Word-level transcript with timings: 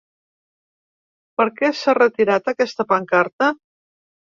Per 1.41 1.47
què 1.61 1.71
s’ha 1.83 1.97
retirat 2.01 2.53
aquesta 2.57 2.91
pancarta? 2.97 3.57